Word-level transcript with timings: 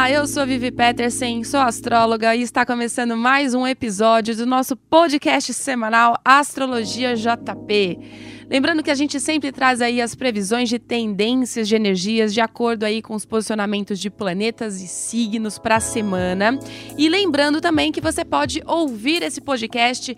Olá, 0.00 0.10
eu 0.10 0.26
sou 0.26 0.46
Vivi 0.46 0.70
Peterson, 0.70 1.44
sou 1.44 1.60
astróloga 1.60 2.34
e 2.34 2.40
está 2.40 2.64
começando 2.64 3.14
mais 3.18 3.52
um 3.52 3.66
episódio 3.66 4.34
do 4.34 4.46
nosso 4.46 4.74
podcast 4.74 5.52
semanal 5.52 6.16
Astrologia 6.24 7.14
JP. 7.14 7.98
Lembrando 8.48 8.82
que 8.82 8.90
a 8.90 8.94
gente 8.94 9.20
sempre 9.20 9.52
traz 9.52 9.82
aí 9.82 10.00
as 10.00 10.14
previsões 10.14 10.70
de 10.70 10.78
tendências 10.78 11.68
de 11.68 11.76
energias 11.76 12.32
de 12.32 12.40
acordo 12.40 12.84
aí 12.84 13.02
com 13.02 13.14
os 13.14 13.26
posicionamentos 13.26 14.00
de 14.00 14.08
planetas 14.08 14.80
e 14.80 14.88
signos 14.88 15.58
para 15.58 15.76
a 15.76 15.80
semana. 15.80 16.58
E 16.96 17.06
lembrando 17.06 17.60
também 17.60 17.92
que 17.92 18.00
você 18.00 18.24
pode 18.24 18.62
ouvir 18.64 19.22
esse 19.22 19.42
podcast 19.42 20.16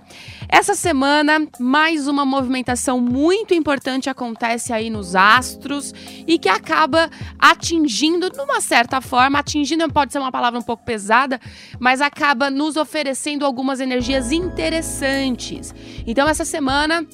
Essa 0.49 0.75
semana, 0.75 1.45
mais 1.59 2.07
uma 2.07 2.25
movimentação 2.25 3.01
muito 3.01 3.53
importante 3.53 4.09
acontece 4.09 4.73
aí 4.73 4.91
nos 4.91 5.17
astros 5.17 5.93
e 6.25 6.39
que 6.39 6.49
acaba 6.49 7.11
atingindo, 7.37 8.31
de 8.31 8.41
uma 8.41 8.61
certa 8.61 9.01
forma, 9.01 9.41
atingindo 9.41 9.91
pode 9.93 10.13
ser 10.13 10.21
uma 10.21 10.31
palavra 10.31 10.59
um 10.59 10.63
pouco 10.63 10.85
pesada, 10.85 11.41
mas 11.81 12.01
acaba 12.01 12.49
nos 12.49 12.77
oferecendo 12.77 13.45
algumas 13.45 13.81
energias 13.81 14.31
interessantes. 14.31 15.75
Então, 16.07 16.29
essa 16.29 16.45
semana 16.45 17.05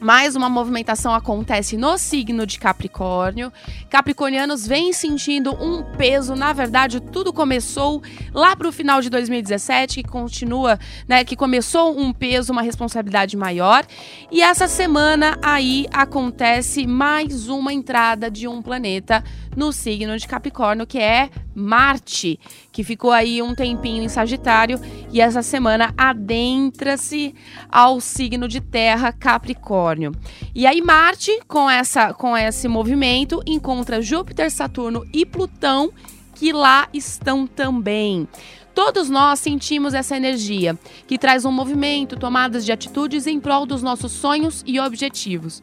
mais 0.00 0.36
uma 0.36 0.48
movimentação 0.48 1.14
acontece 1.14 1.76
no 1.76 1.96
signo 1.96 2.46
de 2.46 2.58
Capricórnio. 2.58 3.52
Capricornianos 3.88 4.66
vêm 4.66 4.92
sentindo 4.92 5.52
um 5.54 5.82
peso. 5.96 6.34
Na 6.34 6.52
verdade, 6.52 7.00
tudo 7.00 7.32
começou 7.32 8.02
lá 8.32 8.54
para 8.54 8.68
o 8.68 8.72
final 8.72 9.00
de 9.00 9.08
2017, 9.08 10.02
que 10.02 10.08
continua, 10.08 10.78
né? 11.08 11.24
Que 11.24 11.34
começou 11.34 11.98
um 11.98 12.12
peso, 12.12 12.52
uma 12.52 12.62
responsabilidade 12.62 13.36
maior. 13.36 13.86
E 14.30 14.42
essa 14.42 14.68
semana 14.68 15.38
aí 15.42 15.86
acontece 15.92 16.86
mais 16.86 17.48
uma 17.48 17.72
entrada 17.72 18.30
de 18.30 18.46
um 18.46 18.60
planeta 18.60 19.24
no 19.56 19.72
signo 19.72 20.16
de 20.18 20.28
Capricórnio, 20.28 20.86
que 20.86 20.98
é 20.98 21.30
Marte, 21.54 22.38
que 22.70 22.84
ficou 22.84 23.10
aí 23.10 23.42
um 23.42 23.54
tempinho 23.54 24.04
em 24.04 24.08
Sagitário 24.08 24.78
e 25.10 25.20
essa 25.20 25.42
semana 25.42 25.94
adentra-se 25.96 27.34
ao 27.70 28.00
signo 28.00 28.46
de 28.46 28.60
Terra 28.60 29.10
Capricórnio. 29.10 30.12
E 30.54 30.66
aí 30.66 30.82
Marte, 30.82 31.40
com 31.48 31.68
essa 31.68 32.12
com 32.12 32.36
esse 32.36 32.68
movimento, 32.68 33.42
encontra 33.46 34.02
Júpiter, 34.02 34.50
Saturno 34.50 35.04
e 35.12 35.24
Plutão, 35.24 35.90
que 36.34 36.52
lá 36.52 36.86
estão 36.92 37.46
também. 37.46 38.28
Todos 38.74 39.08
nós 39.08 39.40
sentimos 39.40 39.94
essa 39.94 40.18
energia, 40.18 40.78
que 41.06 41.16
traz 41.16 41.46
um 41.46 41.50
movimento, 41.50 42.14
tomadas 42.14 42.62
de 42.62 42.72
atitudes 42.72 43.26
em 43.26 43.40
prol 43.40 43.64
dos 43.64 43.82
nossos 43.82 44.12
sonhos 44.12 44.62
e 44.66 44.78
objetivos 44.78 45.62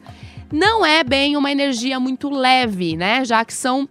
não 0.54 0.86
é 0.86 1.02
bem 1.02 1.36
uma 1.36 1.50
energia 1.50 1.98
muito 1.98 2.30
leve, 2.30 2.96
né? 2.96 3.24
Já 3.24 3.44
que 3.44 3.52
são 3.52 3.88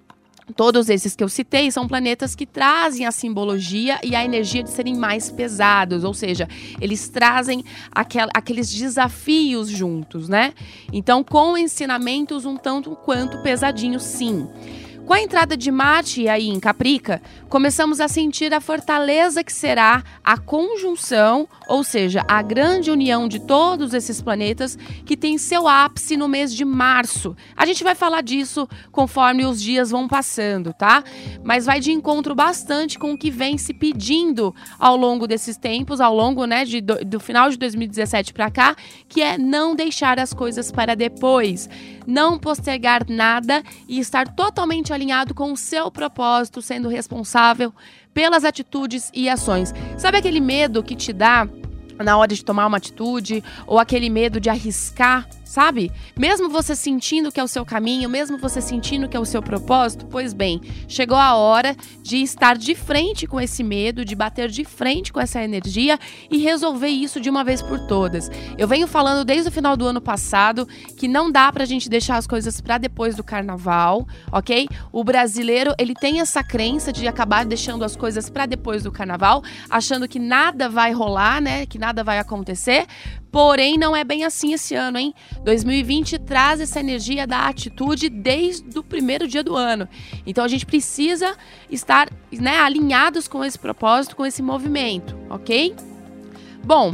Todos 0.57 0.89
esses 0.89 1.15
que 1.15 1.23
eu 1.23 1.29
citei 1.29 1.71
são 1.71 1.87
planetas 1.87 2.35
que 2.35 2.45
trazem 2.45 3.05
a 3.05 3.11
simbologia 3.13 3.97
e 4.03 4.13
a 4.13 4.25
energia 4.25 4.61
de 4.61 4.69
serem 4.69 4.93
mais 4.93 5.31
pesados, 5.31 6.03
ou 6.03 6.13
seja, 6.13 6.49
eles 6.81 7.07
trazem 7.07 7.63
aquel, 7.89 8.27
aqueles 8.33 8.69
desafios 8.69 9.69
juntos, 9.69 10.27
né? 10.27 10.53
Então, 10.91 11.23
com 11.23 11.57
ensinamentos 11.57 12.45
um 12.45 12.57
tanto 12.57 12.91
quanto 12.91 13.41
pesadinhos, 13.41 14.03
sim. 14.03 14.45
Com 15.05 15.13
a 15.13 15.21
entrada 15.21 15.57
de 15.57 15.69
Marte 15.69 16.29
aí 16.29 16.47
em 16.47 16.61
Caprica, 16.61 17.21
começamos 17.49 17.99
a 17.99 18.07
sentir 18.07 18.53
a 18.53 18.61
fortaleza 18.61 19.43
que 19.43 19.51
será 19.51 20.01
a 20.23 20.37
conjunção, 20.37 21.45
ou 21.67 21.83
seja, 21.83 22.23
a 22.25 22.41
grande 22.41 22.89
união 22.89 23.27
de 23.27 23.41
todos 23.41 23.93
esses 23.93 24.21
planetas 24.21 24.77
que 25.05 25.17
tem 25.17 25.37
seu 25.37 25.67
ápice 25.67 26.15
no 26.15 26.29
mês 26.29 26.55
de 26.55 26.63
março. 26.63 27.35
A 27.53 27.65
gente 27.65 27.83
vai 27.83 27.95
falar 27.95 28.21
disso 28.21 28.65
conforme 28.93 29.45
os 29.45 29.61
dias 29.61 29.91
vão 29.91 30.07
passando, 30.07 30.71
tá? 30.73 31.03
Mas 31.43 31.65
vai 31.65 31.81
de 31.81 31.91
encontro 31.91 32.33
bastante 32.33 32.97
com 32.97 33.11
o 33.11 33.17
que 33.17 33.29
vem 33.29 33.57
se 33.57 33.73
pedindo 33.73 34.55
ao 34.79 34.95
longo 34.95 35.27
desses 35.27 35.57
tempos, 35.57 35.99
ao 35.99 36.15
longo, 36.15 36.45
né, 36.45 36.63
de, 36.63 36.79
do, 36.79 37.03
do 37.03 37.19
final 37.19 37.49
de 37.49 37.57
2017 37.57 38.33
para 38.33 38.49
cá, 38.49 38.73
que 39.09 39.21
é 39.21 39.37
não 39.37 39.75
deixar 39.75 40.17
as 40.17 40.33
coisas 40.33 40.71
para 40.71 40.95
depois, 40.95 41.69
não 42.07 42.39
postergar 42.39 43.05
nada 43.09 43.61
e 43.85 43.99
estar 43.99 44.33
totalmente 44.33 44.92
alinhado 44.93 45.33
com 45.33 45.51
o 45.51 45.57
seu 45.57 45.91
propósito, 45.91 46.61
sendo 46.61 46.87
responsável 46.87 47.73
pelas 48.13 48.43
atitudes 48.43 49.09
e 49.13 49.27
ações. 49.27 49.73
Sabe 49.97 50.17
aquele 50.17 50.39
medo 50.39 50.83
que 50.83 50.95
te 50.95 51.11
dá 51.11 51.47
na 52.03 52.17
hora 52.17 52.33
de 52.33 52.43
tomar 52.43 52.67
uma 52.67 52.77
atitude 52.77 53.43
ou 53.67 53.79
aquele 53.79 54.09
medo 54.09 54.39
de 54.39 54.49
arriscar 54.49 55.27
sabe? 55.53 55.91
Mesmo 56.17 56.49
você 56.49 56.75
sentindo 56.75 57.31
que 57.31 57.39
é 57.39 57.43
o 57.43 57.47
seu 57.47 57.63
caminho, 57.63 58.09
mesmo 58.09 58.39
você 58.39 58.59
sentindo 58.59 59.07
que 59.07 59.15
é 59.15 59.19
o 59.19 59.25
seu 59.25 59.39
propósito, 59.39 60.07
pois 60.07 60.33
bem, 60.33 60.59
chegou 60.87 61.15
a 61.15 61.35
hora 61.35 61.75
de 62.01 62.17
estar 62.23 62.57
de 62.57 62.73
frente 62.73 63.27
com 63.27 63.39
esse 63.39 63.63
medo, 63.63 64.03
de 64.03 64.15
bater 64.15 64.49
de 64.49 64.65
frente 64.65 65.13
com 65.13 65.19
essa 65.19 65.43
energia 65.43 65.99
e 66.31 66.39
resolver 66.39 66.87
isso 66.87 67.21
de 67.21 67.29
uma 67.29 67.43
vez 67.43 67.61
por 67.61 67.79
todas. 67.85 68.31
Eu 68.57 68.67
venho 68.67 68.87
falando 68.87 69.23
desde 69.23 69.49
o 69.49 69.51
final 69.51 69.77
do 69.77 69.85
ano 69.85 70.01
passado 70.01 70.67
que 70.97 71.07
não 71.07 71.31
dá 71.31 71.51
pra 71.51 71.65
gente 71.65 71.87
deixar 71.87 72.17
as 72.17 72.25
coisas 72.25 72.59
para 72.59 72.79
depois 72.79 73.15
do 73.15 73.23
carnaval, 73.23 74.07
ok? 74.31 74.67
O 74.91 75.03
brasileiro, 75.03 75.75
ele 75.77 75.93
tem 75.93 76.19
essa 76.19 76.43
crença 76.43 76.91
de 76.91 77.07
acabar 77.07 77.45
deixando 77.45 77.85
as 77.85 77.95
coisas 77.95 78.27
para 78.27 78.47
depois 78.47 78.81
do 78.81 78.91
carnaval, 78.91 79.43
achando 79.69 80.07
que 80.07 80.17
nada 80.17 80.67
vai 80.67 80.91
rolar, 80.93 81.39
né? 81.39 81.67
Que 81.67 81.77
nada 81.77 82.03
vai 82.03 82.17
acontecer. 82.17 82.87
Porém, 83.33 83.79
não 83.79 83.95
é 83.95 84.03
bem 84.03 84.23
assim 84.23 84.53
esse 84.53 84.75
ano, 84.75 84.99
hein? 84.99 85.11
2020 85.43 86.19
traz 86.19 86.61
essa 86.61 86.79
energia 86.79 87.25
da 87.25 87.47
atitude 87.47 88.07
desde 88.07 88.77
o 88.77 88.83
primeiro 88.83 89.27
dia 89.27 89.43
do 89.43 89.55
ano. 89.55 89.89
Então 90.23 90.43
a 90.45 90.47
gente 90.47 90.67
precisa 90.67 91.35
estar 91.67 92.11
né, 92.31 92.59
alinhados 92.59 93.27
com 93.27 93.43
esse 93.43 93.57
propósito, 93.57 94.15
com 94.15 94.23
esse 94.23 94.43
movimento, 94.43 95.17
ok? 95.31 95.75
Bom, 96.63 96.93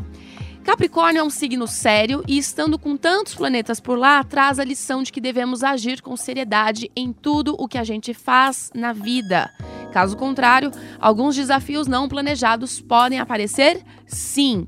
Capricórnio 0.64 1.20
é 1.20 1.24
um 1.24 1.30
signo 1.30 1.68
sério 1.68 2.24
e, 2.26 2.38
estando 2.38 2.80
com 2.80 2.96
tantos 2.96 3.36
planetas 3.36 3.82
por 3.82 3.98
lá, 3.98 4.24
traz 4.24 4.60
a 4.60 4.64
lição 4.64 5.04
de 5.04 5.12
que 5.12 5.20
devemos 5.20 5.62
agir 5.62 6.02
com 6.02 6.16
seriedade 6.16 6.90
em 6.96 7.12
tudo 7.12 7.54
o 7.60 7.68
que 7.68 7.78
a 7.78 7.84
gente 7.84 8.14
faz 8.14 8.72
na 8.74 8.94
vida. 8.94 9.52
Caso 9.92 10.16
contrário, 10.16 10.72
alguns 11.02 11.36
desafios 11.36 11.86
não 11.86 12.08
planejados 12.08 12.80
podem 12.80 13.20
aparecer 13.20 13.84
sim. 14.08 14.66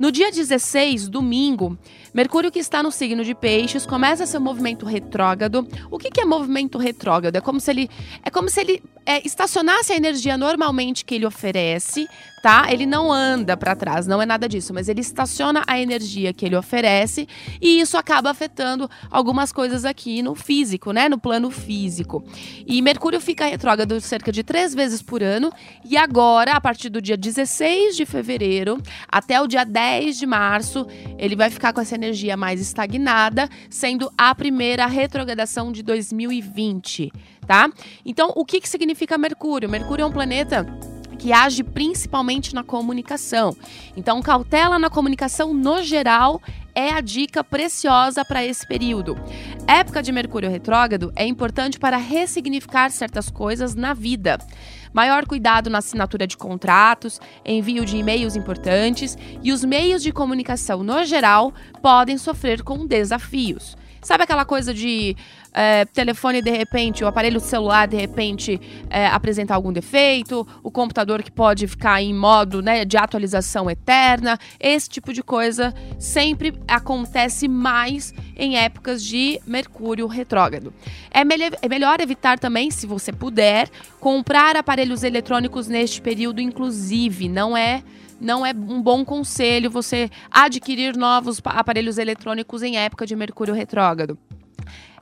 No 0.00 0.10
dia 0.10 0.32
16, 0.32 1.08
domingo, 1.10 1.78
Mercúrio, 2.12 2.50
que 2.50 2.58
está 2.58 2.82
no 2.82 2.90
signo 2.90 3.24
de 3.24 3.34
Peixes, 3.34 3.86
começa 3.86 4.26
seu 4.26 4.40
movimento 4.40 4.84
retrógrado. 4.84 5.66
O 5.90 5.98
que, 5.98 6.10
que 6.10 6.20
é 6.20 6.24
movimento 6.24 6.76
retrógrado? 6.76 7.36
É 7.36 7.40
como 7.40 7.60
se 7.60 7.70
ele, 7.70 7.90
é 8.24 8.30
como 8.30 8.48
se 8.48 8.60
ele 8.60 8.82
é, 9.06 9.24
estacionasse 9.24 9.92
a 9.92 9.96
energia 9.96 10.36
normalmente 10.36 11.04
que 11.04 11.14
ele 11.14 11.26
oferece, 11.26 12.08
tá? 12.42 12.66
Ele 12.70 12.86
não 12.86 13.12
anda 13.12 13.56
para 13.56 13.76
trás, 13.76 14.06
não 14.06 14.20
é 14.20 14.26
nada 14.26 14.48
disso, 14.48 14.72
mas 14.74 14.88
ele 14.88 15.00
estaciona 15.00 15.62
a 15.66 15.80
energia 15.80 16.32
que 16.32 16.44
ele 16.44 16.56
oferece 16.56 17.28
e 17.60 17.80
isso 17.80 17.96
acaba 17.96 18.30
afetando 18.30 18.90
algumas 19.10 19.52
coisas 19.52 19.84
aqui 19.84 20.22
no 20.22 20.34
físico, 20.34 20.92
né? 20.92 21.08
No 21.08 21.18
plano 21.18 21.50
físico. 21.50 22.24
E 22.66 22.80
Mercúrio 22.82 23.20
fica 23.20 23.46
retrógrado 23.46 24.00
cerca 24.00 24.32
de 24.32 24.42
três 24.42 24.74
vezes 24.74 25.02
por 25.02 25.22
ano 25.22 25.52
e 25.84 25.96
agora, 25.96 26.52
a 26.52 26.60
partir 26.60 26.88
do 26.88 27.00
dia 27.00 27.16
16 27.16 27.96
de 27.96 28.04
fevereiro 28.04 28.78
até 29.08 29.40
o 29.40 29.46
dia 29.46 29.64
10 29.64 30.18
de 30.18 30.26
março, 30.26 30.86
ele 31.18 31.36
vai 31.36 31.50
ficar 31.50 31.72
com 31.72 31.80
essa 31.80 31.94
energia 32.00 32.36
mais 32.36 32.60
estagnada, 32.60 33.48
sendo 33.68 34.10
a 34.16 34.34
primeira 34.34 34.86
retrogradação 34.86 35.70
de 35.70 35.82
2020, 35.82 37.12
tá? 37.46 37.70
Então, 38.04 38.32
o 38.34 38.44
que, 38.44 38.60
que 38.60 38.68
significa 38.68 39.18
Mercúrio? 39.18 39.68
Mercúrio 39.68 40.02
é 40.02 40.06
um 40.06 40.12
planeta 40.12 40.66
que 41.18 41.34
age 41.34 41.62
principalmente 41.62 42.54
na 42.54 42.64
comunicação. 42.64 43.54
Então, 43.94 44.22
cautela 44.22 44.78
na 44.78 44.88
comunicação 44.88 45.52
no 45.52 45.82
geral 45.82 46.40
é 46.74 46.90
a 46.90 47.02
dica 47.02 47.44
preciosa 47.44 48.24
para 48.24 48.42
esse 48.42 48.66
período. 48.66 49.18
Época 49.66 50.02
de 50.02 50.12
Mercúrio 50.12 50.48
retrógrado 50.48 51.12
é 51.14 51.26
importante 51.26 51.78
para 51.78 51.98
ressignificar 51.98 52.90
certas 52.90 53.28
coisas 53.28 53.74
na 53.74 53.92
vida. 53.92 54.38
Maior 54.92 55.24
cuidado 55.26 55.70
na 55.70 55.78
assinatura 55.78 56.26
de 56.26 56.36
contratos, 56.36 57.20
envio 57.44 57.84
de 57.84 57.96
e-mails 57.96 58.34
importantes 58.34 59.16
e 59.42 59.52
os 59.52 59.64
meios 59.64 60.02
de 60.02 60.12
comunicação 60.12 60.82
no 60.82 61.04
geral 61.04 61.52
podem 61.80 62.18
sofrer 62.18 62.62
com 62.62 62.86
desafios. 62.86 63.76
Sabe 64.02 64.24
aquela 64.24 64.44
coisa 64.44 64.72
de 64.72 65.14
é, 65.52 65.84
telefone 65.84 66.40
de 66.40 66.50
repente, 66.50 67.04
o 67.04 67.06
aparelho 67.06 67.40
celular 67.40 67.86
de 67.86 67.96
repente 67.96 68.60
é, 68.88 69.06
apresentar 69.06 69.56
algum 69.56 69.72
defeito, 69.72 70.46
o 70.62 70.70
computador 70.70 71.22
que 71.22 71.30
pode 71.30 71.66
ficar 71.66 72.00
em 72.00 72.14
modo 72.14 72.62
né, 72.62 72.84
de 72.84 72.96
atualização 72.96 73.70
eterna, 73.70 74.38
esse 74.58 74.88
tipo 74.88 75.12
de 75.12 75.22
coisa 75.22 75.74
sempre 75.98 76.54
acontece 76.66 77.46
mais 77.48 78.14
em 78.36 78.56
épocas 78.56 79.04
de 79.04 79.40
Mercúrio 79.46 80.06
retrógrado. 80.06 80.72
É, 81.10 81.24
me 81.24 81.34
é 81.60 81.68
melhor 81.68 82.00
evitar 82.00 82.38
também, 82.38 82.70
se 82.70 82.86
você 82.86 83.12
puder, 83.12 83.68
comprar 83.98 84.56
aparelhos 84.56 85.02
eletrônicos 85.02 85.68
neste 85.68 86.00
período, 86.00 86.40
inclusive, 86.40 87.28
não 87.28 87.56
é 87.56 87.82
não 88.20 88.44
é 88.44 88.50
um 88.50 88.82
bom 88.82 89.04
conselho 89.04 89.70
você 89.70 90.10
adquirir 90.30 90.96
novos 90.96 91.40
aparelhos 91.44 91.98
eletrônicos 91.98 92.62
em 92.62 92.76
época 92.76 93.06
de 93.06 93.16
Mercúrio 93.16 93.54
retrógrado. 93.54 94.18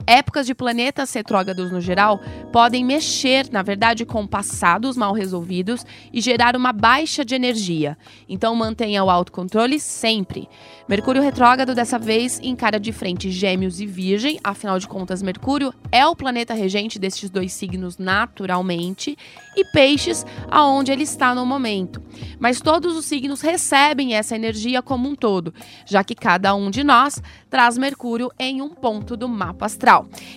Épocas 0.07 0.47
de 0.47 0.55
planetas 0.55 1.13
retrógrados 1.13 1.71
no 1.71 1.79
geral 1.79 2.19
podem 2.51 2.83
mexer, 2.83 3.47
na 3.51 3.61
verdade, 3.61 4.05
com 4.05 4.25
passados 4.25 4.97
mal 4.97 5.13
resolvidos 5.13 5.85
e 6.11 6.19
gerar 6.19 6.55
uma 6.55 6.73
baixa 6.73 7.23
de 7.23 7.35
energia. 7.35 7.97
Então 8.27 8.55
mantenha 8.55 9.03
o 9.03 9.09
autocontrole 9.09 9.79
sempre. 9.79 10.49
Mercúrio 10.87 11.21
retrógrado 11.21 11.75
dessa 11.75 11.99
vez 11.99 12.39
encara 12.41 12.79
de 12.79 12.91
frente 12.91 13.29
Gêmeos 13.29 13.79
e 13.79 13.85
Virgem, 13.85 14.39
afinal 14.43 14.79
de 14.79 14.87
contas, 14.87 15.21
Mercúrio 15.21 15.73
é 15.91 16.05
o 16.07 16.15
planeta 16.15 16.53
regente 16.53 16.97
destes 16.97 17.29
dois 17.29 17.53
signos 17.53 17.97
naturalmente, 17.97 19.15
e 19.55 19.63
Peixes, 19.65 20.25
aonde 20.49 20.91
ele 20.91 21.03
está 21.03 21.35
no 21.35 21.45
momento. 21.45 22.01
Mas 22.39 22.61
todos 22.61 22.95
os 22.95 23.05
signos 23.05 23.41
recebem 23.41 24.15
essa 24.15 24.35
energia 24.35 24.81
como 24.81 25.07
um 25.07 25.15
todo, 25.15 25.53
já 25.85 26.03
que 26.03 26.15
cada 26.15 26.55
um 26.55 26.71
de 26.71 26.83
nós 26.83 27.21
traz 27.49 27.77
Mercúrio 27.77 28.31
em 28.39 28.61
um 28.61 28.69
ponto 28.69 29.15
do 29.15 29.27
mapa 29.27 29.65
astral. 29.65 29.88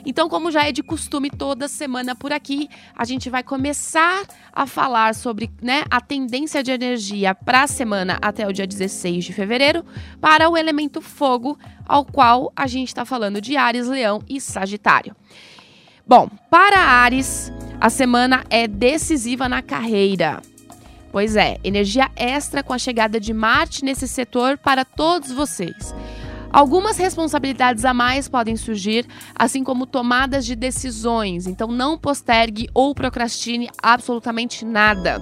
Então, 0.06 0.28
como 0.28 0.50
já 0.50 0.64
é 0.64 0.72
de 0.72 0.82
costume 0.82 1.31
toda 1.31 1.69
semana 1.69 2.14
por 2.14 2.32
aqui, 2.32 2.69
a 2.96 3.04
gente 3.04 3.28
vai 3.28 3.43
começar 3.43 4.25
a 4.52 4.66
falar 4.66 5.14
sobre 5.14 5.50
né, 5.60 5.84
a 5.90 6.00
tendência 6.00 6.62
de 6.62 6.70
energia 6.70 7.34
para 7.34 7.62
a 7.62 7.66
semana 7.66 8.19
até 8.22 8.46
o 8.46 8.52
dia 8.52 8.66
16 8.66 9.25
de 9.25 9.32
fevereiro 9.32 9.84
para 10.20 10.49
o 10.49 10.56
elemento 10.56 11.00
fogo, 11.00 11.58
ao 11.87 12.04
qual 12.04 12.52
a 12.56 12.66
gente 12.66 12.88
está 12.88 13.04
falando 13.04 13.40
de 13.40 13.56
Ares, 13.56 13.87
Leão 13.87 14.22
e 14.28 14.40
Sagitário. 14.40 15.14
Bom, 16.06 16.28
para 16.50 16.78
Ares, 16.78 17.52
a 17.81 17.90
semana 17.90 18.44
é 18.50 18.66
decisiva 18.66 19.49
na 19.49 19.62
carreira. 19.62 20.40
Pois 21.12 21.37
é, 21.37 21.58
energia 21.62 22.10
extra 22.16 22.62
com 22.62 22.72
a 22.72 22.78
chegada 22.78 23.20
de 23.20 23.34
Marte 23.34 23.84
nesse 23.84 24.08
setor 24.08 24.56
para 24.56 24.84
todos 24.84 25.31
vocês. 25.31 25.94
Algumas 26.52 26.99
responsabilidades 26.99 27.82
a 27.87 27.94
mais 27.94 28.28
podem 28.28 28.56
surgir, 28.56 29.06
assim 29.34 29.64
como 29.64 29.87
tomadas 29.87 30.44
de 30.44 30.54
decisões, 30.54 31.46
então 31.46 31.69
não 31.69 31.96
postergue 31.96 32.69
ou 32.75 32.94
procrastine 32.94 33.70
absolutamente 33.82 34.62
nada. 34.62 35.19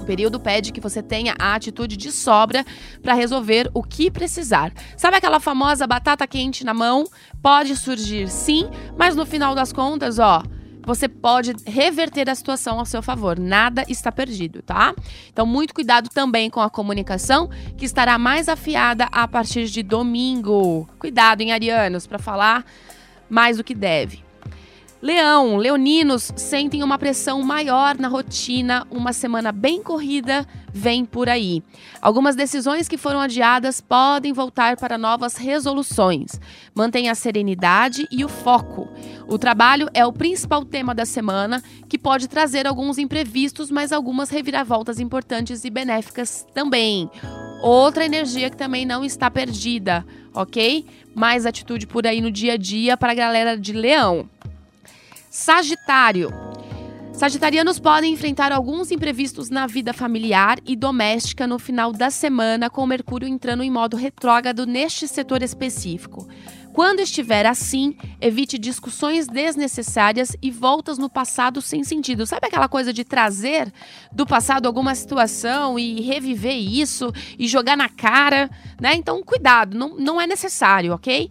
O 0.00 0.04
período 0.04 0.38
pede 0.38 0.70
que 0.70 0.80
você 0.80 1.02
tenha 1.02 1.34
a 1.36 1.56
atitude 1.56 1.96
de 1.96 2.12
sobra 2.12 2.64
para 3.02 3.12
resolver 3.12 3.68
o 3.74 3.82
que 3.82 4.08
precisar. 4.08 4.72
Sabe 4.96 5.16
aquela 5.16 5.40
famosa 5.40 5.84
batata 5.84 6.26
quente 6.28 6.64
na 6.64 6.72
mão? 6.72 7.04
Pode 7.42 7.74
surgir 7.76 8.28
sim, 8.28 8.68
mas 8.96 9.16
no 9.16 9.26
final 9.26 9.56
das 9.56 9.72
contas, 9.72 10.20
ó, 10.20 10.44
você 10.88 11.06
pode 11.06 11.54
reverter 11.66 12.30
a 12.30 12.34
situação 12.34 12.78
ao 12.78 12.86
seu 12.86 13.02
favor. 13.02 13.38
Nada 13.38 13.84
está 13.88 14.10
perdido, 14.10 14.62
tá? 14.62 14.94
Então, 15.30 15.44
muito 15.44 15.74
cuidado 15.74 16.08
também 16.08 16.48
com 16.48 16.60
a 16.60 16.70
comunicação, 16.70 17.50
que 17.76 17.84
estará 17.84 18.16
mais 18.16 18.48
afiada 18.48 19.04
a 19.12 19.28
partir 19.28 19.66
de 19.66 19.82
domingo. 19.82 20.88
Cuidado, 20.98 21.42
em 21.42 21.52
arianos, 21.52 22.06
para 22.06 22.18
falar 22.18 22.64
mais 23.28 23.58
do 23.58 23.64
que 23.64 23.74
deve. 23.74 24.27
Leão, 25.00 25.56
leoninos 25.56 26.32
sentem 26.34 26.82
uma 26.82 26.98
pressão 26.98 27.40
maior 27.42 27.96
na 27.96 28.08
rotina, 28.08 28.84
uma 28.90 29.12
semana 29.12 29.52
bem 29.52 29.80
corrida 29.80 30.44
vem 30.74 31.04
por 31.04 31.28
aí. 31.28 31.62
Algumas 32.02 32.34
decisões 32.34 32.88
que 32.88 32.98
foram 32.98 33.20
adiadas 33.20 33.80
podem 33.80 34.32
voltar 34.32 34.76
para 34.76 34.98
novas 34.98 35.36
resoluções. 35.36 36.40
Mantenha 36.74 37.12
a 37.12 37.14
serenidade 37.14 38.08
e 38.10 38.24
o 38.24 38.28
foco. 38.28 38.88
O 39.28 39.38
trabalho 39.38 39.88
é 39.94 40.04
o 40.04 40.12
principal 40.12 40.64
tema 40.64 40.92
da 40.92 41.06
semana, 41.06 41.62
que 41.88 41.96
pode 41.96 42.26
trazer 42.26 42.66
alguns 42.66 42.98
imprevistos, 42.98 43.70
mas 43.70 43.92
algumas 43.92 44.30
reviravoltas 44.30 44.98
importantes 44.98 45.64
e 45.64 45.70
benéficas 45.70 46.44
também. 46.52 47.08
Outra 47.62 48.04
energia 48.04 48.50
que 48.50 48.56
também 48.56 48.84
não 48.84 49.04
está 49.04 49.30
perdida, 49.30 50.04
ok? 50.34 50.84
Mais 51.14 51.46
atitude 51.46 51.86
por 51.86 52.04
aí 52.04 52.20
no 52.20 52.32
dia 52.32 52.54
a 52.54 52.56
dia 52.56 52.96
para 52.96 53.12
a 53.12 53.16
galera 53.16 53.56
de 53.56 53.72
Leão. 53.72 54.28
Sagitário. 55.40 56.30
Sagitarianos 57.12 57.78
podem 57.78 58.12
enfrentar 58.12 58.50
alguns 58.50 58.90
imprevistos 58.90 59.48
na 59.48 59.68
vida 59.68 59.92
familiar 59.92 60.58
e 60.66 60.74
doméstica 60.74 61.46
no 61.46 61.60
final 61.60 61.92
da 61.92 62.10
semana, 62.10 62.68
com 62.68 62.84
Mercúrio 62.84 63.28
entrando 63.28 63.62
em 63.62 63.70
modo 63.70 63.96
retrógrado 63.96 64.66
neste 64.66 65.06
setor 65.06 65.40
específico. 65.40 66.26
Quando 66.72 66.98
estiver 66.98 67.46
assim, 67.46 67.96
evite 68.20 68.58
discussões 68.58 69.28
desnecessárias 69.28 70.36
e 70.42 70.50
voltas 70.50 70.98
no 70.98 71.08
passado 71.08 71.62
sem 71.62 71.84
sentido. 71.84 72.26
Sabe 72.26 72.48
aquela 72.48 72.68
coisa 72.68 72.92
de 72.92 73.04
trazer 73.04 73.72
do 74.10 74.26
passado 74.26 74.66
alguma 74.66 74.92
situação 74.96 75.78
e 75.78 76.00
reviver 76.00 76.56
isso 76.56 77.12
e 77.38 77.46
jogar 77.46 77.76
na 77.76 77.88
cara, 77.88 78.50
né? 78.80 78.96
Então, 78.96 79.22
cuidado, 79.22 79.78
não, 79.78 79.96
não 79.96 80.20
é 80.20 80.26
necessário, 80.26 80.92
ok? 80.92 81.28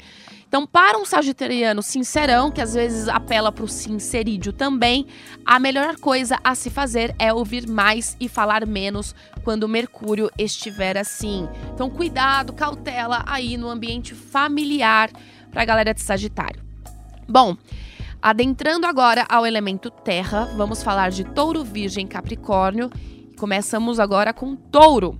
Então, 0.47 0.65
para 0.65 0.97
um 0.97 1.03
sagitariano 1.03 1.83
sincerão, 1.83 2.49
que 2.49 2.61
às 2.61 2.73
vezes 2.73 3.09
apela 3.09 3.51
para 3.51 3.65
o 3.65 3.67
sincerídio 3.67 4.53
também, 4.53 5.05
a 5.45 5.59
melhor 5.59 5.97
coisa 5.97 6.39
a 6.41 6.55
se 6.55 6.69
fazer 6.69 7.13
é 7.19 7.33
ouvir 7.33 7.67
mais 7.67 8.15
e 8.17 8.29
falar 8.29 8.65
menos 8.65 9.13
quando 9.43 9.67
Mercúrio 9.67 10.31
estiver 10.37 10.97
assim. 10.97 11.47
Então, 11.73 11.89
cuidado, 11.89 12.53
cautela 12.53 13.23
aí 13.27 13.57
no 13.57 13.67
ambiente 13.67 14.15
familiar 14.15 15.09
para 15.51 15.63
a 15.63 15.65
galera 15.65 15.93
de 15.93 16.01
Sagitário. 16.01 16.63
Bom, 17.27 17.57
adentrando 18.21 18.87
agora 18.87 19.25
ao 19.27 19.45
elemento 19.45 19.91
terra, 19.91 20.45
vamos 20.55 20.81
falar 20.81 21.11
de 21.11 21.25
Touro, 21.25 21.63
Virgem, 21.63 22.07
Capricórnio. 22.07 22.89
Começamos 23.37 23.99
agora 23.99 24.31
com 24.31 24.55
Touro. 24.55 25.19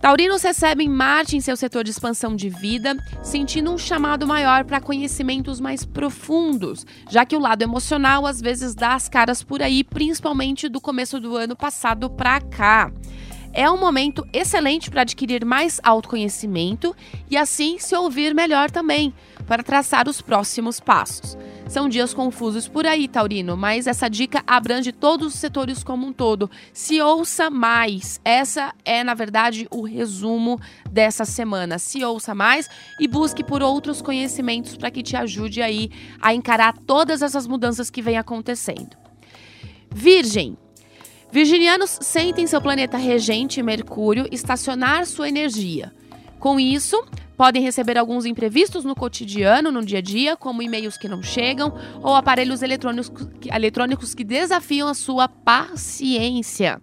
Taurinos 0.00 0.42
recebem 0.42 0.88
Marte 0.88 1.36
em 1.36 1.40
seu 1.40 1.56
setor 1.56 1.82
de 1.82 1.90
expansão 1.90 2.36
de 2.36 2.48
vida, 2.48 2.96
sentindo 3.20 3.72
um 3.72 3.76
chamado 3.76 4.28
maior 4.28 4.64
para 4.64 4.80
conhecimentos 4.80 5.60
mais 5.60 5.84
profundos, 5.84 6.86
já 7.10 7.26
que 7.26 7.34
o 7.34 7.40
lado 7.40 7.62
emocional 7.62 8.24
às 8.24 8.40
vezes 8.40 8.76
dá 8.76 8.94
as 8.94 9.08
caras 9.08 9.42
por 9.42 9.60
aí, 9.60 9.82
principalmente 9.82 10.68
do 10.68 10.80
começo 10.80 11.18
do 11.18 11.36
ano 11.36 11.56
passado 11.56 12.08
para 12.08 12.40
cá. 12.40 12.92
É 13.52 13.68
um 13.70 13.78
momento 13.78 14.26
excelente 14.32 14.90
para 14.90 15.02
adquirir 15.02 15.44
mais 15.44 15.80
autoconhecimento 15.82 16.94
e 17.30 17.36
assim 17.36 17.78
se 17.78 17.96
ouvir 17.96 18.34
melhor 18.34 18.70
também, 18.70 19.12
para 19.46 19.62
traçar 19.62 20.08
os 20.08 20.20
próximos 20.20 20.78
passos. 20.78 21.36
São 21.68 21.88
dias 21.88 22.14
confusos 22.14 22.66
por 22.66 22.86
aí, 22.86 23.06
Taurino, 23.06 23.56
mas 23.56 23.86
essa 23.86 24.08
dica 24.08 24.42
abrange 24.46 24.90
todos 24.92 25.34
os 25.34 25.40
setores 25.40 25.84
como 25.84 26.06
um 26.06 26.12
todo. 26.12 26.50
Se 26.72 27.00
ouça 27.00 27.50
mais. 27.50 28.20
Essa 28.24 28.72
é, 28.84 29.04
na 29.04 29.12
verdade, 29.12 29.66
o 29.70 29.82
resumo 29.82 30.58
dessa 30.90 31.26
semana. 31.26 31.78
Se 31.78 32.02
ouça 32.04 32.34
mais 32.34 32.70
e 32.98 33.06
busque 33.06 33.44
por 33.44 33.62
outros 33.62 34.00
conhecimentos 34.00 34.76
para 34.76 34.90
que 34.90 35.02
te 35.02 35.14
ajude 35.14 35.60
aí 35.60 35.90
a 36.22 36.32
encarar 36.32 36.74
todas 36.86 37.20
essas 37.20 37.46
mudanças 37.46 37.90
que 37.90 38.00
vêm 38.00 38.16
acontecendo. 38.16 38.96
Virgem, 39.94 40.56
Virginianos 41.30 41.98
sentem 42.00 42.46
seu 42.46 42.60
planeta 42.60 42.96
regente, 42.96 43.62
Mercúrio, 43.62 44.26
estacionar 44.32 45.06
sua 45.06 45.28
energia. 45.28 45.92
Com 46.38 46.58
isso, 46.58 47.04
podem 47.36 47.62
receber 47.62 47.98
alguns 47.98 48.24
imprevistos 48.24 48.84
no 48.84 48.94
cotidiano, 48.94 49.70
no 49.70 49.84
dia 49.84 49.98
a 49.98 50.02
dia, 50.02 50.36
como 50.36 50.62
e-mails 50.62 50.96
que 50.96 51.08
não 51.08 51.22
chegam 51.22 51.76
ou 52.02 52.14
aparelhos 52.14 52.62
eletrônicos, 52.62 53.28
eletrônicos 53.52 54.14
que 54.14 54.24
desafiam 54.24 54.88
a 54.88 54.94
sua 54.94 55.28
paciência. 55.28 56.80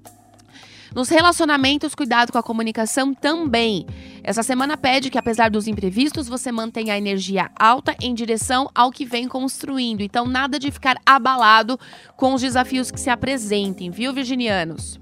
Nos 0.95 1.09
relacionamentos, 1.09 1.93
cuidado 1.93 2.31
com 2.31 2.37
a 2.37 2.43
comunicação 2.43 3.13
também. 3.13 3.85
Essa 4.23 4.41
semana 4.41 4.77
pede 4.77 5.09
que, 5.09 5.17
apesar 5.17 5.51
dos 5.51 5.67
imprevistos, 5.67 6.29
você 6.29 6.53
mantenha 6.53 6.93
a 6.93 6.97
energia 6.97 7.51
alta 7.59 7.93
em 8.01 8.13
direção 8.13 8.69
ao 8.73 8.93
que 8.93 9.03
vem 9.03 9.27
construindo. 9.27 9.99
Então, 9.99 10.25
nada 10.25 10.57
de 10.57 10.71
ficar 10.71 10.95
abalado 11.05 11.77
com 12.15 12.33
os 12.33 12.41
desafios 12.41 12.91
que 12.91 12.99
se 12.99 13.09
apresentem, 13.09 13.91
viu, 13.91 14.13
virginianos? 14.13 14.97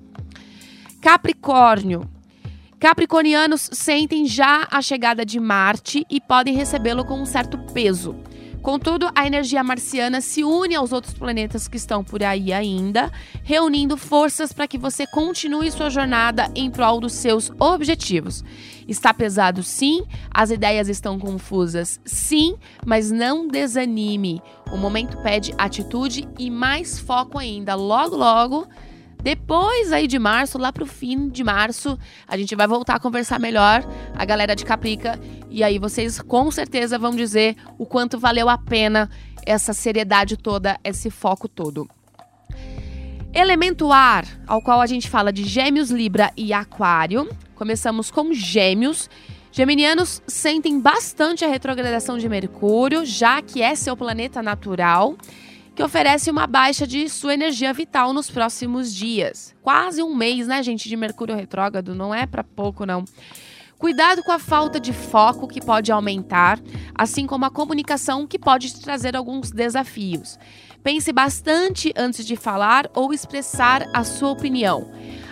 Capricórnio. 1.00 2.09
Capricornianos 2.79 3.69
sentem 3.71 4.25
já 4.25 4.67
a 4.71 4.81
chegada 4.81 5.23
de 5.23 5.39
Marte 5.39 6.07
e 6.09 6.19
podem 6.19 6.55
recebê-lo 6.55 7.05
com 7.05 7.21
um 7.21 7.25
certo 7.25 7.59
peso. 7.71 8.15
Contudo, 8.63 9.12
a 9.13 9.27
energia 9.27 9.62
marciana 9.62 10.22
se 10.22 10.41
une 10.41 10.74
aos 10.74 10.93
outros 10.93 11.13
planetas 11.13 11.67
que 11.67 11.75
estão 11.75 12.01
por 12.01 12.24
aí 12.24 12.53
ainda, 12.53 13.12
reunindo 13.43 13.98
forças 13.98 14.53
para 14.53 14.70
que 14.70 14.77
você 14.77 15.05
continue 15.05 15.70
sua 15.70 15.89
jornada 15.89 16.50
em 16.55 16.72
prol 16.72 17.01
dos 17.01 17.12
seus 17.12 17.51
objetivos. 17.60 18.41
Está 18.88 19.13
pesado, 19.13 19.62
sim, 19.62 20.05
as 20.34 20.50
ideias 20.50 20.88
estão 20.88 21.20
confusas, 21.20 22.00
sim, 22.05 22.55
mas 22.86 23.12
não 23.12 23.50
desanime. 23.50 24.41
O 24.72 24.77
momento 24.77 25.17
pede 25.17 25.53
atitude 25.58 26.25
e 26.39 26.50
mais 26.50 26.98
foco 26.98 27.38
ainda. 27.38 27.75
Logo, 27.75 28.15
logo 28.15 28.65
depois 29.23 29.93
aí 29.93 30.05
de 30.05 30.19
março, 30.19 30.57
lá 30.57 30.73
pro 30.73 30.85
fim 30.85 31.29
de 31.29 31.45
março, 31.45 31.97
a 32.27 32.35
gente 32.35 32.57
vai 32.57 32.67
voltar 32.67 32.95
a 32.95 32.99
conversar 32.99 33.39
melhor, 33.39 33.81
a 34.13 34.25
galera 34.25 34.53
de 34.53 34.65
Caprica, 34.65 35.17
e 35.49 35.63
aí 35.63 35.79
vocês 35.79 36.19
com 36.19 36.51
certeza 36.51 36.99
vão 36.99 37.15
dizer 37.15 37.55
o 37.77 37.85
quanto 37.85 38.19
valeu 38.19 38.49
a 38.49 38.57
pena 38.57 39.09
essa 39.45 39.71
seriedade 39.71 40.35
toda, 40.35 40.77
esse 40.83 41.09
foco 41.09 41.47
todo. 41.47 41.87
Elemento 43.33 43.93
ar, 43.93 44.25
ao 44.45 44.61
qual 44.61 44.81
a 44.81 44.85
gente 44.85 45.09
fala 45.09 45.31
de 45.31 45.45
Gêmeos, 45.45 45.89
Libra 45.89 46.29
e 46.35 46.51
Aquário. 46.51 47.29
Começamos 47.55 48.11
com 48.11 48.33
Gêmeos. 48.33 49.09
Geminianos 49.53 50.21
sentem 50.27 50.81
bastante 50.81 51.45
a 51.45 51.47
retrogradação 51.47 52.17
de 52.17 52.27
Mercúrio, 52.27 53.05
já 53.05 53.41
que 53.41 53.61
é 53.61 53.73
seu 53.73 53.95
planeta 53.95 54.43
natural 54.43 55.15
que 55.75 55.83
oferece 55.83 56.29
uma 56.29 56.45
baixa 56.45 56.85
de 56.85 57.09
sua 57.09 57.33
energia 57.33 57.73
vital 57.73 58.13
nos 58.13 58.29
próximos 58.29 58.93
dias. 58.93 59.55
Quase 59.61 60.03
um 60.03 60.15
mês, 60.15 60.47
né, 60.47 60.61
gente, 60.61 60.87
de 60.87 60.95
Mercúrio 60.95 61.35
retrógrado, 61.35 61.95
não 61.95 62.13
é 62.13 62.25
para 62.25 62.43
pouco 62.43 62.85
não. 62.85 63.05
Cuidado 63.77 64.23
com 64.23 64.31
a 64.31 64.39
falta 64.39 64.79
de 64.79 64.93
foco 64.93 65.47
que 65.47 65.59
pode 65.59 65.91
aumentar, 65.91 66.57
assim 66.95 67.25
como 67.27 67.43
a 67.43 67.49
comunicação 67.49 68.25
que 68.25 68.39
pode 68.39 68.69
te 68.71 68.79
trazer 68.79 69.15
alguns 69.15 69.51
desafios. 69.51 70.39
Pense 70.81 71.11
bastante 71.11 71.91
antes 71.95 72.25
de 72.25 72.35
falar 72.35 72.89
ou 72.93 73.13
expressar 73.13 73.85
a 73.93 74.03
sua 74.03 74.29
opinião. 74.29 74.89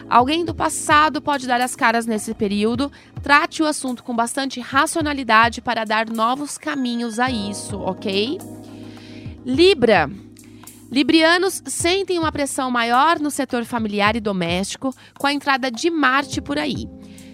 Alguém 0.09 0.43
do 0.43 0.53
passado 0.53 1.21
pode 1.21 1.47
dar 1.47 1.61
as 1.61 1.77
caras 1.77 2.05
nesse 2.05 2.33
período. 2.33 2.91
Trate 3.23 3.63
o 3.63 3.65
assunto 3.65 4.03
com 4.03 4.13
bastante 4.13 4.59
racionalidade 4.59 5.61
para 5.61 5.85
dar 5.85 6.09
novos 6.09 6.57
caminhos 6.57 7.19
a 7.19 7.31
isso, 7.31 7.79
ok? 7.79 8.37
Libra. 9.45 10.09
Librianos 10.91 11.63
sentem 11.67 12.19
uma 12.19 12.33
pressão 12.33 12.69
maior 12.69 13.17
no 13.17 13.31
setor 13.31 13.63
familiar 13.63 14.17
e 14.17 14.19
doméstico 14.19 14.93
com 15.17 15.25
a 15.25 15.31
entrada 15.31 15.71
de 15.71 15.89
Marte 15.89 16.41
por 16.41 16.59
aí. 16.59 16.85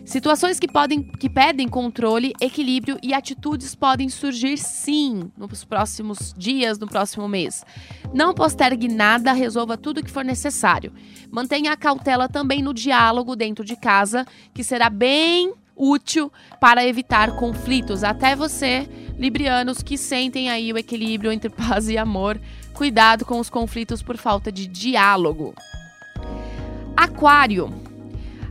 Situações 0.05 0.59
que, 0.59 0.67
podem, 0.67 1.01
que 1.01 1.27
pedem 1.27 1.67
controle, 1.67 2.33
equilíbrio 2.39 2.99
e 3.01 3.15
atitudes 3.15 3.73
podem 3.73 4.07
surgir 4.09 4.57
sim 4.57 5.31
nos 5.35 5.65
próximos 5.65 6.33
dias, 6.37 6.77
no 6.77 6.87
próximo 6.87 7.27
mês. 7.27 7.65
Não 8.13 8.33
postergue 8.33 8.87
nada, 8.87 9.33
resolva 9.33 9.75
tudo 9.75 9.99
o 9.99 10.03
que 10.03 10.11
for 10.11 10.23
necessário. 10.23 10.93
Mantenha 11.29 11.73
a 11.73 11.75
cautela 11.75 12.29
também 12.29 12.61
no 12.61 12.75
diálogo 12.75 13.35
dentro 13.35 13.65
de 13.65 13.75
casa, 13.75 14.25
que 14.53 14.63
será 14.63 14.89
bem 14.89 15.51
útil 15.77 16.31
para 16.59 16.85
evitar 16.85 17.35
conflitos. 17.35 18.03
Até 18.03 18.35
você, 18.35 18.87
librianos, 19.17 19.83
que 19.83 19.97
sentem 19.97 20.49
aí 20.49 20.73
o 20.73 20.77
equilíbrio 20.77 21.31
entre 21.31 21.49
paz 21.51 21.87
e 21.87 21.97
amor, 21.97 22.39
Cuidado 22.77 23.25
com 23.25 23.39
os 23.39 23.50
conflitos 23.50 24.03
por 24.03 24.17
falta 24.17 24.51
de 24.51 24.67
diálogo. 24.67 25.55
Aquário. 26.96 27.74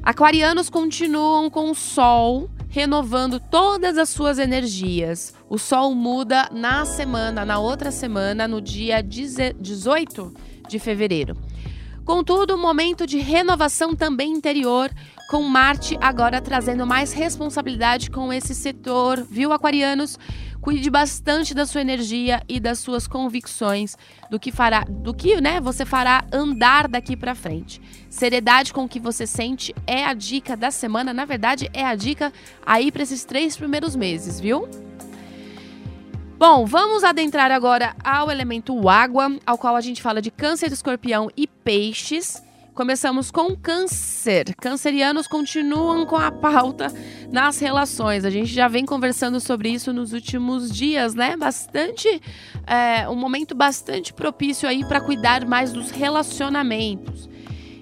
Aquarianos 0.02 0.68
continuam 0.68 1.48
com 1.48 1.70
o 1.70 1.76
Sol 1.76 2.50
renovando 2.68 3.38
todas 3.38 3.96
as 3.96 4.08
suas 4.08 4.40
energias. 4.40 5.32
O 5.48 5.58
Sol 5.58 5.94
muda 5.94 6.48
na 6.50 6.84
semana, 6.84 7.44
na 7.44 7.60
outra 7.60 7.92
semana, 7.92 8.48
no 8.48 8.60
dia 8.60 9.00
18 9.00 10.34
de 10.68 10.78
fevereiro. 10.80 11.36
Contudo, 12.06 12.54
um 12.54 12.62
momento 12.62 13.04
de 13.04 13.18
renovação 13.18 13.96
também 13.96 14.30
interior, 14.30 14.92
com 15.28 15.42
Marte 15.42 15.98
agora 16.00 16.40
trazendo 16.40 16.86
mais 16.86 17.12
responsabilidade 17.12 18.12
com 18.12 18.32
esse 18.32 18.54
setor, 18.54 19.26
viu, 19.28 19.52
aquarianos? 19.52 20.16
Cuide 20.60 20.88
bastante 20.88 21.52
da 21.52 21.66
sua 21.66 21.80
energia 21.80 22.40
e 22.48 22.60
das 22.60 22.78
suas 22.78 23.08
convicções, 23.08 23.96
do 24.30 24.38
que 24.38 24.52
fará, 24.52 24.84
do 24.88 25.12
que, 25.12 25.40
né, 25.40 25.60
você 25.60 25.84
fará 25.84 26.24
andar 26.32 26.86
daqui 26.86 27.16
para 27.16 27.34
frente. 27.34 27.80
Seriedade 28.08 28.72
com 28.72 28.84
o 28.84 28.88
que 28.88 29.00
você 29.00 29.26
sente 29.26 29.74
é 29.84 30.04
a 30.04 30.14
dica 30.14 30.56
da 30.56 30.70
semana, 30.70 31.12
na 31.12 31.24
verdade 31.24 31.68
é 31.74 31.84
a 31.84 31.96
dica 31.96 32.32
aí 32.64 32.92
para 32.92 33.02
esses 33.02 33.24
três 33.24 33.56
primeiros 33.56 33.96
meses, 33.96 34.38
viu? 34.38 34.68
Bom, 36.38 36.66
vamos 36.66 37.02
adentrar 37.02 37.50
agora 37.50 37.96
ao 38.04 38.30
elemento 38.30 38.90
água, 38.90 39.34
ao 39.46 39.56
qual 39.56 39.74
a 39.74 39.80
gente 39.80 40.02
fala 40.02 40.20
de 40.20 40.30
câncer, 40.30 40.70
escorpião 40.70 41.30
e 41.34 41.46
peixes. 41.46 42.42
Começamos 42.74 43.30
com 43.30 43.56
câncer. 43.56 44.54
Cancerianos 44.60 45.26
continuam 45.26 46.04
com 46.04 46.16
a 46.16 46.30
pauta 46.30 46.88
nas 47.32 47.58
relações. 47.58 48.26
A 48.26 48.28
gente 48.28 48.52
já 48.52 48.68
vem 48.68 48.84
conversando 48.84 49.40
sobre 49.40 49.70
isso 49.70 49.94
nos 49.94 50.12
últimos 50.12 50.70
dias, 50.70 51.14
né? 51.14 51.38
Bastante, 51.38 52.20
é, 52.66 53.08
um 53.08 53.16
momento 53.16 53.54
bastante 53.54 54.12
propício 54.12 54.68
aí 54.68 54.84
para 54.84 55.00
cuidar 55.00 55.46
mais 55.46 55.72
dos 55.72 55.90
relacionamentos. 55.90 57.30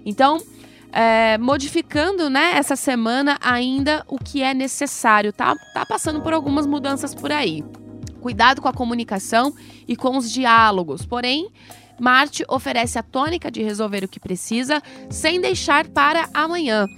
Então, 0.07 0.39
é, 0.93 1.37
modificando, 1.39 2.31
né, 2.31 2.53
essa 2.55 2.77
semana 2.77 3.37
ainda 3.41 4.05
o 4.07 4.17
que 4.17 4.45
é 4.45 4.55
necessário, 4.55 5.33
tá? 5.33 5.57
Tá 5.75 5.85
passando 5.85 6.23
por 6.23 6.33
algumas 6.33 6.69
mudanças 6.69 7.17
por 7.17 7.33
aí. 7.33 7.65
Cuidado 8.25 8.63
com 8.63 8.69
a 8.69 8.73
comunicação 8.73 9.55
e 9.87 9.95
com 9.95 10.17
os 10.17 10.33
diálogos. 10.33 11.05
Porém, 11.05 11.51
Marte 12.01 12.43
oferece 12.49 12.99
a 12.99 13.03
tônica 13.03 13.51
de 13.51 13.63
resolver 13.63 14.03
o 14.03 14.09
que 14.09 14.19
precisa 14.19 14.83
sem 15.11 15.39
deixar 15.39 15.87
para 15.89 16.31
amanhã. 16.33 16.89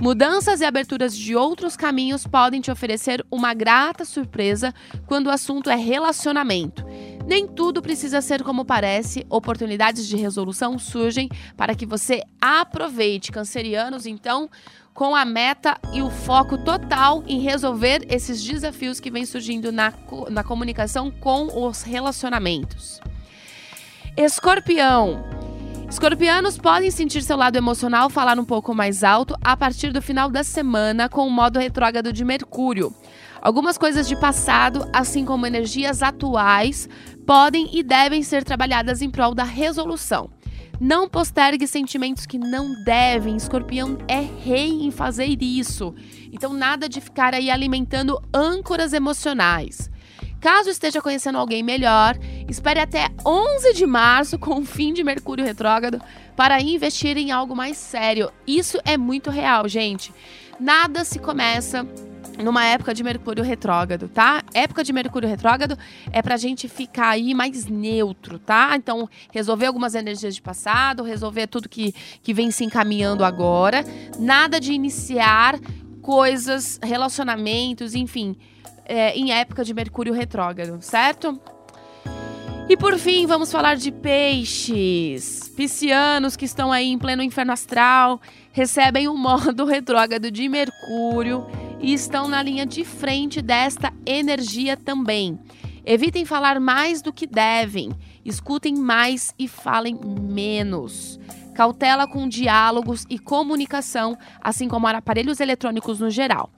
Mudanças 0.00 0.60
e 0.60 0.64
aberturas 0.64 1.18
de 1.18 1.34
outros 1.34 1.76
caminhos 1.76 2.24
podem 2.24 2.60
te 2.60 2.70
oferecer 2.70 3.26
uma 3.32 3.52
grata 3.52 4.04
surpresa 4.04 4.72
quando 5.08 5.26
o 5.26 5.30
assunto 5.30 5.68
é 5.70 5.74
relacionamento. 5.74 6.84
Nem 7.26 7.48
tudo 7.48 7.82
precisa 7.82 8.20
ser 8.20 8.44
como 8.44 8.64
parece, 8.64 9.26
oportunidades 9.28 10.06
de 10.06 10.16
resolução 10.16 10.78
surgem 10.78 11.28
para 11.56 11.74
que 11.74 11.84
você 11.84 12.22
aproveite. 12.40 13.32
Cancerianos, 13.32 14.06
então, 14.06 14.48
com 14.94 15.14
a 15.16 15.24
meta 15.24 15.76
e 15.92 16.02
o 16.02 16.08
foco 16.08 16.56
total 16.56 17.24
em 17.26 17.40
resolver 17.40 18.06
esses 18.08 18.42
desafios 18.42 19.00
que 19.00 19.10
vêm 19.10 19.26
surgindo 19.26 19.72
na, 19.72 19.92
na 20.30 20.44
comunicação 20.44 21.10
com 21.10 21.66
os 21.66 21.82
relacionamentos. 21.82 23.00
Escorpião. 24.16 25.24
Escorpianos 25.90 26.56
podem 26.56 26.90
sentir 26.90 27.22
seu 27.22 27.36
lado 27.36 27.56
emocional 27.56 28.08
falar 28.08 28.38
um 28.38 28.44
pouco 28.44 28.74
mais 28.74 29.04
alto 29.04 29.36
a 29.42 29.56
partir 29.56 29.92
do 29.92 30.00
final 30.00 30.30
da 30.30 30.44
semana 30.44 31.08
com 31.08 31.26
o 31.26 31.30
modo 31.30 31.58
retrógrado 31.58 32.12
de 32.12 32.24
Mercúrio. 32.24 32.94
Algumas 33.46 33.78
coisas 33.78 34.08
de 34.08 34.16
passado, 34.16 34.90
assim 34.92 35.24
como 35.24 35.46
energias 35.46 36.02
atuais, 36.02 36.88
podem 37.24 37.70
e 37.72 37.80
devem 37.80 38.20
ser 38.20 38.42
trabalhadas 38.42 39.02
em 39.02 39.08
prol 39.08 39.36
da 39.36 39.44
resolução. 39.44 40.28
Não 40.80 41.08
postergue 41.08 41.64
sentimentos 41.68 42.26
que 42.26 42.38
não 42.38 42.74
devem. 42.82 43.36
Escorpião 43.36 43.98
é 44.08 44.18
rei 44.18 44.84
em 44.84 44.90
fazer 44.90 45.40
isso. 45.40 45.94
Então, 46.32 46.52
nada 46.52 46.88
de 46.88 47.00
ficar 47.00 47.34
aí 47.34 47.48
alimentando 47.48 48.20
âncoras 48.34 48.92
emocionais. 48.92 49.88
Caso 50.40 50.68
esteja 50.68 51.00
conhecendo 51.00 51.38
alguém 51.38 51.62
melhor, 51.62 52.18
espere 52.48 52.80
até 52.80 53.10
11 53.24 53.74
de 53.74 53.86
março, 53.86 54.36
com 54.40 54.58
o 54.58 54.64
fim 54.64 54.92
de 54.92 55.04
Mercúrio 55.04 55.44
retrógrado, 55.44 56.02
para 56.34 56.60
investir 56.60 57.16
em 57.16 57.30
algo 57.30 57.54
mais 57.54 57.76
sério. 57.76 58.28
Isso 58.44 58.80
é 58.84 58.96
muito 58.96 59.30
real, 59.30 59.68
gente. 59.68 60.12
Nada 60.58 61.04
se 61.04 61.20
começa 61.20 61.86
numa 62.42 62.64
época 62.64 62.92
de 62.94 63.02
Mercúrio 63.02 63.42
retrógrado, 63.42 64.08
tá? 64.08 64.42
Época 64.52 64.84
de 64.84 64.92
Mercúrio 64.92 65.28
retrógrado 65.28 65.78
é 66.12 66.20
pra 66.22 66.36
gente 66.36 66.68
ficar 66.68 67.10
aí 67.10 67.34
mais 67.34 67.66
neutro, 67.66 68.38
tá? 68.38 68.74
Então, 68.76 69.08
resolver 69.32 69.66
algumas 69.66 69.94
energias 69.94 70.34
de 70.34 70.42
passado, 70.42 71.02
resolver 71.02 71.46
tudo 71.46 71.68
que, 71.68 71.94
que 72.22 72.34
vem 72.34 72.50
se 72.50 72.64
encaminhando 72.64 73.24
agora. 73.24 73.84
Nada 74.18 74.60
de 74.60 74.72
iniciar 74.72 75.58
coisas, 76.02 76.78
relacionamentos, 76.82 77.94
enfim, 77.94 78.36
é, 78.84 79.16
em 79.16 79.32
época 79.32 79.64
de 79.64 79.74
Mercúrio 79.74 80.12
retrógrado, 80.12 80.80
certo? 80.80 81.40
E 82.68 82.76
por 82.76 82.98
fim, 82.98 83.26
vamos 83.26 83.50
falar 83.52 83.76
de 83.76 83.92
peixes. 83.92 85.48
Piscianos 85.56 86.36
que 86.36 86.44
estão 86.44 86.72
aí 86.72 86.88
em 86.88 86.98
pleno 86.98 87.22
inferno 87.22 87.52
astral 87.52 88.20
recebem 88.52 89.06
o 89.06 89.16
modo 89.16 89.64
retrógrado 89.66 90.30
de 90.30 90.48
Mercúrio 90.48 91.46
e 91.80 91.92
estão 91.92 92.28
na 92.28 92.42
linha 92.42 92.66
de 92.66 92.84
frente 92.84 93.40
desta 93.42 93.92
energia 94.04 94.76
também. 94.76 95.38
Evitem 95.84 96.24
falar 96.24 96.58
mais 96.58 97.00
do 97.00 97.12
que 97.12 97.26
devem, 97.26 97.92
escutem 98.24 98.74
mais 98.74 99.32
e 99.38 99.46
falem 99.46 99.96
menos. 100.20 101.20
Cautela 101.54 102.06
com 102.06 102.28
diálogos 102.28 103.06
e 103.08 103.18
comunicação, 103.18 104.18
assim 104.42 104.68
como 104.68 104.86
aparelhos 104.88 105.40
eletrônicos 105.40 106.00
no 106.00 106.10
geral. 106.10 106.50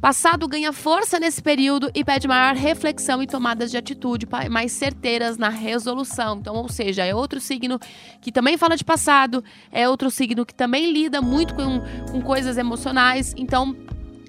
Passado 0.00 0.48
ganha 0.48 0.72
força 0.72 1.20
nesse 1.20 1.42
período 1.42 1.90
e 1.94 2.02
pede 2.02 2.26
maior 2.26 2.56
reflexão 2.56 3.22
e 3.22 3.26
tomadas 3.26 3.70
de 3.70 3.76
atitude 3.76 4.26
mais 4.50 4.72
certeiras 4.72 5.36
na 5.36 5.50
resolução. 5.50 6.38
Então, 6.38 6.56
ou 6.56 6.70
seja, 6.70 7.04
é 7.04 7.14
outro 7.14 7.38
signo 7.38 7.78
que 8.18 8.32
também 8.32 8.56
fala 8.56 8.78
de 8.78 8.84
passado, 8.84 9.44
é 9.70 9.86
outro 9.86 10.10
signo 10.10 10.46
que 10.46 10.54
também 10.54 10.90
lida 10.90 11.20
muito 11.20 11.54
com, 11.54 11.82
com 12.10 12.22
coisas 12.22 12.56
emocionais. 12.56 13.34
Então, 13.36 13.76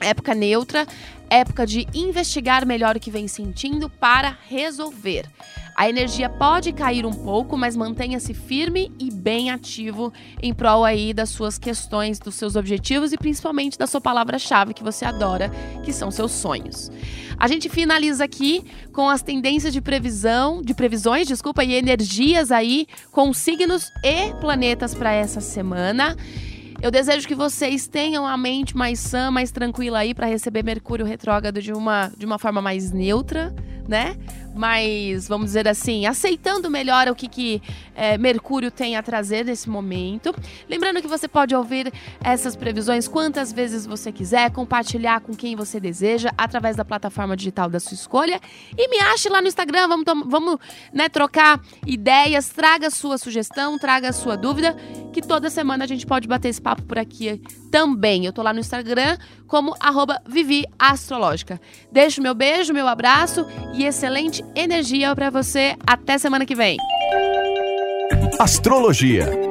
época 0.01 0.33
neutra, 0.33 0.85
época 1.29 1.65
de 1.65 1.87
investigar 1.93 2.65
melhor 2.65 2.97
o 2.97 2.99
que 2.99 3.09
vem 3.09 3.27
sentindo 3.27 3.89
para 3.89 4.37
resolver. 4.49 5.25
A 5.75 5.89
energia 5.89 6.29
pode 6.29 6.73
cair 6.73 7.05
um 7.05 7.13
pouco, 7.13 7.57
mas 7.57 7.77
mantenha-se 7.77 8.33
firme 8.33 8.91
e 8.99 9.09
bem 9.09 9.49
ativo 9.49 10.11
em 10.41 10.53
prol 10.53 10.83
aí 10.83 11.13
das 11.13 11.29
suas 11.29 11.57
questões, 11.57 12.19
dos 12.19 12.35
seus 12.35 12.55
objetivos 12.55 13.13
e 13.13 13.17
principalmente 13.17 13.77
da 13.77 13.87
sua 13.87 14.01
palavra-chave 14.01 14.73
que 14.73 14.83
você 14.83 15.05
adora, 15.05 15.49
que 15.85 15.93
são 15.93 16.11
seus 16.11 16.33
sonhos. 16.33 16.91
A 17.37 17.47
gente 17.47 17.69
finaliza 17.69 18.25
aqui 18.25 18.63
com 18.91 19.09
as 19.09 19.21
tendências 19.21 19.71
de 19.71 19.81
previsão, 19.81 20.61
de 20.61 20.73
previsões, 20.73 21.27
desculpa, 21.27 21.63
e 21.63 21.73
energias 21.73 22.51
aí 22.51 22.85
com 23.11 23.33
signos 23.33 23.89
e 24.03 24.33
planetas 24.41 24.93
para 24.93 25.13
essa 25.13 25.39
semana. 25.39 26.15
Eu 26.81 26.89
desejo 26.89 27.27
que 27.27 27.35
vocês 27.35 27.87
tenham 27.87 28.25
a 28.25 28.35
mente 28.35 28.75
mais 28.75 28.99
sã, 28.99 29.29
mais 29.29 29.51
tranquila 29.51 29.99
aí 29.99 30.15
para 30.15 30.25
receber 30.25 30.63
Mercúrio 30.63 31.05
retrógrado 31.05 31.61
de 31.61 31.71
uma, 31.71 32.11
de 32.17 32.25
uma 32.25 32.39
forma 32.39 32.59
mais 32.59 32.91
neutra, 32.91 33.53
né? 33.87 34.15
mais, 34.53 35.27
vamos 35.27 35.47
dizer 35.47 35.67
assim, 35.67 36.05
aceitando 36.05 36.69
melhor 36.69 37.07
o 37.07 37.15
que, 37.15 37.27
que 37.27 37.61
é, 37.95 38.17
Mercúrio 38.17 38.69
tem 38.69 38.95
a 38.95 39.03
trazer 39.03 39.45
nesse 39.45 39.69
momento. 39.69 40.33
Lembrando 40.69 41.01
que 41.01 41.07
você 41.07 41.27
pode 41.27 41.55
ouvir 41.55 41.91
essas 42.23 42.55
previsões 42.55 43.07
quantas 43.07 43.51
vezes 43.51 43.85
você 43.85 44.11
quiser, 44.11 44.51
compartilhar 44.51 45.21
com 45.21 45.33
quem 45.33 45.55
você 45.55 45.79
deseja 45.79 46.31
através 46.37 46.75
da 46.75 46.85
plataforma 46.85 47.35
digital 47.35 47.69
da 47.69 47.79
sua 47.79 47.95
escolha. 47.95 48.39
E 48.77 48.87
me 48.87 48.99
ache 48.99 49.29
lá 49.29 49.41
no 49.41 49.47
Instagram, 49.47 49.87
vamos, 49.87 50.05
vamos 50.27 50.57
né, 50.93 51.09
trocar 51.09 51.61
ideias, 51.85 52.49
traga 52.49 52.89
sua 52.89 53.17
sugestão, 53.17 53.77
traga 53.77 54.11
sua 54.11 54.35
dúvida, 54.35 54.75
que 55.13 55.21
toda 55.21 55.49
semana 55.49 55.85
a 55.85 55.87
gente 55.87 56.05
pode 56.05 56.27
bater 56.27 56.49
esse 56.49 56.61
papo 56.61 56.83
por 56.83 56.99
aqui 56.99 57.41
também. 57.71 58.25
Eu 58.25 58.33
tô 58.33 58.43
lá 58.43 58.53
no 58.53 58.59
Instagram 58.59 59.17
como 59.47 59.75
arroba 59.79 60.21
Vivi 60.27 60.65
Astrológica. 60.77 61.59
Deixo 61.91 62.21
meu 62.21 62.35
beijo, 62.35 62.73
meu 62.73 62.87
abraço 62.87 63.47
e 63.73 63.85
excelente 63.85 64.43
energia 64.53 65.15
para 65.15 65.29
você. 65.29 65.75
Até 65.87 66.17
semana 66.17 66.45
que 66.45 66.53
vem. 66.53 66.77
Astrologia 68.39 69.50